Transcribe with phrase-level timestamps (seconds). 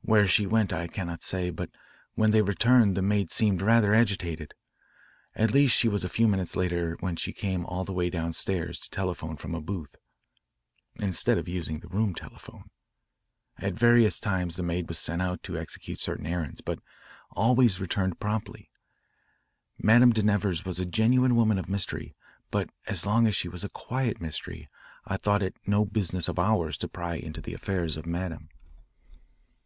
[0.00, 1.68] Where she went I cannot say, but
[2.14, 4.54] when they returned the maid seemed rather agitated.
[5.34, 8.78] At least she was a few minutes later when she came all the way downstairs
[8.78, 9.96] to telephone from a booth,
[10.98, 12.70] instead of using the room telephone.
[13.58, 16.78] At various times the maid was sent out to execute certain errands, but
[17.32, 18.70] always returned promptly.
[19.76, 22.14] Madame de Nevers was a genuine woman of mystery,
[22.50, 24.70] but as long as she was a quiet mystery,
[25.04, 28.48] I thought it no business of ours to pry into the affairs of Madame."